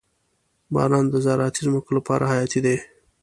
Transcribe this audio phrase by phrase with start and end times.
[0.73, 2.77] •باران د زراعتي ځمکو لپاره حیاتي دی.